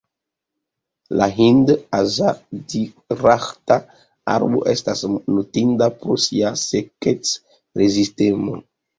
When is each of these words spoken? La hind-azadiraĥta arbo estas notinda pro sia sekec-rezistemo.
La 1.17 1.25
hind-azadiraĥta 1.39 3.77
arbo 4.35 4.61
estas 4.71 5.03
notinda 5.35 5.89
pro 5.99 6.17
sia 6.23 6.51
sekec-rezistemo. 6.63 8.57